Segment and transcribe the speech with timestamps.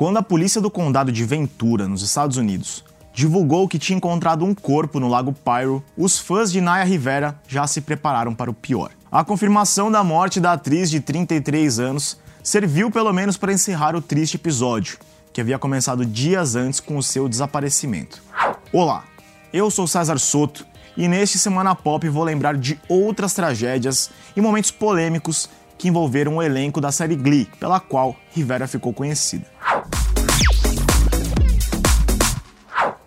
[0.00, 4.54] Quando a polícia do condado de Ventura, nos Estados Unidos, divulgou que tinha encontrado um
[4.54, 8.92] corpo no Lago Pyro, os fãs de Naya Rivera já se prepararam para o pior.
[9.12, 14.00] A confirmação da morte da atriz de 33 anos serviu pelo menos para encerrar o
[14.00, 14.96] triste episódio,
[15.34, 18.22] que havia começado dias antes com o seu desaparecimento.
[18.72, 19.04] Olá,
[19.52, 24.70] eu sou César Soto e neste Semana Pop vou lembrar de outras tragédias e momentos
[24.70, 29.46] polêmicos que envolveram o elenco da série Glee, pela qual Rivera ficou conhecida.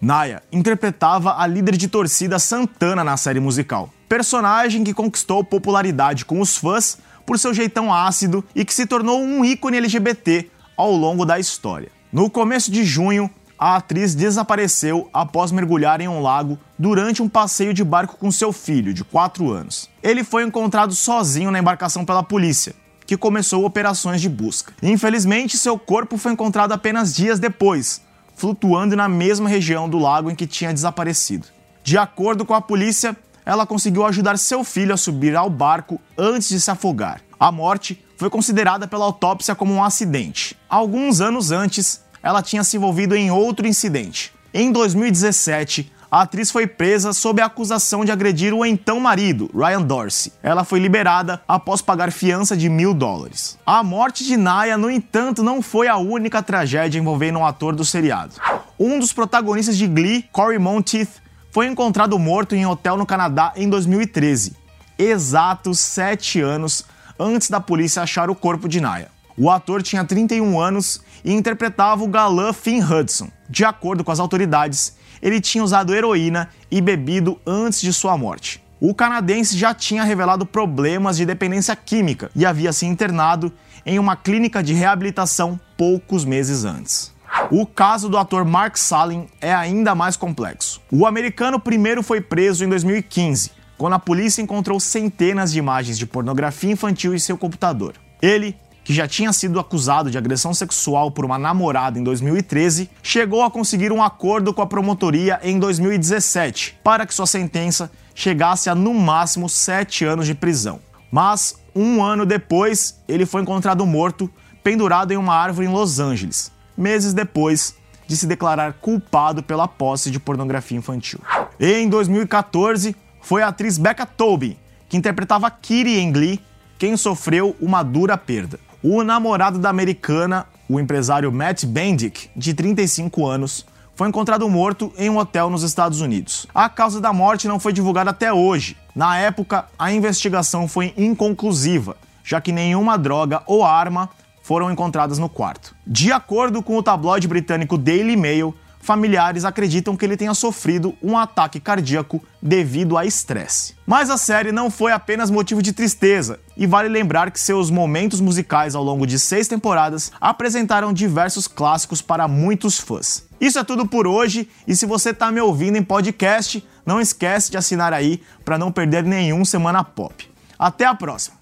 [0.00, 6.40] Naya interpretava a líder de torcida Santana na série musical, personagem que conquistou popularidade com
[6.40, 11.24] os fãs por seu jeitão ácido e que se tornou um ícone LGBT ao longo
[11.26, 11.90] da história.
[12.12, 17.74] No começo de junho, a atriz desapareceu após mergulhar em um lago durante um passeio
[17.74, 19.90] de barco com seu filho, de 4 anos.
[20.00, 22.72] Ele foi encontrado sozinho na embarcação pela polícia,
[23.04, 24.72] que começou operações de busca.
[24.80, 28.00] Infelizmente, seu corpo foi encontrado apenas dias depois,
[28.38, 31.48] flutuando na mesma região do lago em que tinha desaparecido.
[31.82, 36.48] De acordo com a polícia, ela conseguiu ajudar seu filho a subir ao barco antes
[36.48, 37.20] de se afogar.
[37.38, 40.56] A morte foi considerada pela autópsia como um acidente.
[40.68, 44.32] Alguns anos antes, ela tinha se envolvido em outro incidente.
[44.54, 49.82] Em 2017, a atriz foi presa sob a acusação de agredir o então marido, Ryan
[49.82, 50.32] Dorsey.
[50.42, 53.58] Ela foi liberada após pagar fiança de mil dólares.
[53.66, 57.84] A morte de Naya, no entanto, não foi a única tragédia envolvendo um ator do
[57.84, 58.34] seriado.
[58.78, 61.20] Um dos protagonistas de Glee, Corey Monteith,
[61.50, 64.56] foi encontrado morto em um hotel no Canadá em 2013,
[64.98, 66.84] exatos sete anos
[67.18, 69.10] antes da polícia achar o corpo de Naya.
[69.38, 73.28] O ator tinha 31 anos e interpretava o galã Finn Hudson.
[73.48, 78.60] De acordo com as autoridades, ele tinha usado heroína e bebido antes de sua morte.
[78.80, 83.52] O canadense já tinha revelado problemas de dependência química e havia se internado
[83.86, 87.14] em uma clínica de reabilitação poucos meses antes.
[87.50, 90.80] O caso do ator Mark Salin é ainda mais complexo.
[90.90, 96.06] O americano primeiro foi preso em 2015, quando a polícia encontrou centenas de imagens de
[96.06, 97.94] pornografia infantil em seu computador.
[98.20, 98.56] Ele
[98.88, 103.50] que já tinha sido acusado de agressão sexual por uma namorada em 2013, chegou a
[103.50, 108.94] conseguir um acordo com a promotoria em 2017 para que sua sentença chegasse a no
[108.94, 110.80] máximo sete anos de prisão.
[111.12, 114.30] Mas um ano depois, ele foi encontrado morto,
[114.64, 117.74] pendurado em uma árvore em Los Angeles, meses depois
[118.06, 121.20] de se declarar culpado pela posse de pornografia infantil.
[121.60, 124.56] E em 2014, foi a atriz Becca Tobin,
[124.88, 126.40] que interpretava Kitty em Glee,
[126.78, 128.58] quem sofreu uma dura perda.
[128.82, 133.66] O namorado da americana, o empresário Matt Bendick, de 35 anos,
[133.96, 136.46] foi encontrado morto em um hotel nos Estados Unidos.
[136.54, 138.76] A causa da morte não foi divulgada até hoje.
[138.94, 144.08] Na época, a investigação foi inconclusiva, já que nenhuma droga ou arma
[144.44, 145.74] foram encontradas no quarto.
[145.84, 151.16] De acordo com o tabloide britânico Daily Mail, familiares acreditam que ele tenha sofrido um
[151.16, 153.74] ataque cardíaco devido a estresse.
[153.86, 158.20] Mas a série não foi apenas motivo de tristeza, e vale lembrar que seus momentos
[158.20, 163.26] musicais ao longo de seis temporadas apresentaram diversos clássicos para muitos fãs.
[163.40, 167.50] Isso é tudo por hoje, e se você está me ouvindo em podcast, não esquece
[167.50, 170.28] de assinar aí para não perder nenhum Semana Pop.
[170.58, 171.37] Até a próxima!